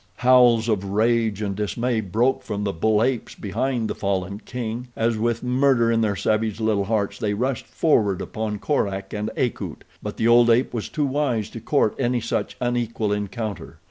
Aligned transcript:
Howls 0.15 0.67
of 0.67 0.83
rage 0.83 1.43
and 1.43 1.55
dismay 1.55 2.01
broke 2.01 2.41
from 2.41 2.63
the 2.63 2.73
bull 2.73 3.03
apes 3.03 3.35
behind 3.35 3.87
the 3.87 3.93
fallen 3.93 4.39
king, 4.39 4.87
as 4.95 5.15
with 5.15 5.43
murder 5.43 5.91
in 5.91 6.01
their 6.01 6.15
savage 6.15 6.59
little 6.59 6.85
hearts 6.85 7.19
they 7.19 7.35
rushed 7.35 7.67
forward 7.67 8.19
upon 8.19 8.57
Korak 8.57 9.13
and 9.13 9.29
Akut; 9.37 9.83
but 10.01 10.17
the 10.17 10.27
old 10.27 10.49
ape 10.49 10.73
was 10.73 10.89
too 10.89 11.05
wise 11.05 11.51
to 11.51 11.61
court 11.61 11.93
any 11.99 12.19
such 12.19 12.57
unequal 12.59 13.13
encounter. 13.13 13.77